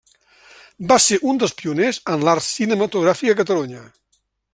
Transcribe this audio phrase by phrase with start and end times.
[0.91, 3.85] Va ser un dels pioners en l’art cinematogràfic a Catalunya.